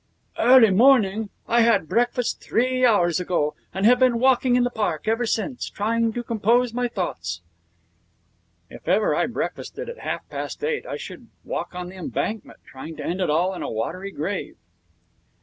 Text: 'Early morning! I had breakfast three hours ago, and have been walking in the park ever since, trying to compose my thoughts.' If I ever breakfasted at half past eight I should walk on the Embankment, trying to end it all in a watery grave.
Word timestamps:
'Early 0.39 0.71
morning! 0.71 1.29
I 1.47 1.61
had 1.61 1.87
breakfast 1.87 2.41
three 2.41 2.83
hours 2.83 3.19
ago, 3.19 3.53
and 3.71 3.85
have 3.85 3.99
been 3.99 4.17
walking 4.17 4.55
in 4.55 4.63
the 4.63 4.71
park 4.71 5.07
ever 5.07 5.27
since, 5.27 5.69
trying 5.69 6.11
to 6.13 6.23
compose 6.23 6.73
my 6.73 6.87
thoughts.' 6.87 7.41
If 8.67 8.87
I 8.89 8.93
ever 8.93 9.27
breakfasted 9.27 9.87
at 9.89 9.99
half 9.99 10.27
past 10.27 10.63
eight 10.63 10.87
I 10.87 10.97
should 10.97 11.27
walk 11.43 11.75
on 11.75 11.89
the 11.89 11.97
Embankment, 11.97 12.61
trying 12.65 12.95
to 12.95 13.05
end 13.05 13.21
it 13.21 13.29
all 13.29 13.53
in 13.53 13.61
a 13.61 13.69
watery 13.69 14.09
grave. 14.09 14.55